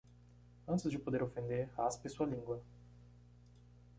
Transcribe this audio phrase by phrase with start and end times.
[0.67, 2.59] Antes de poder ofender, raspe sua língua.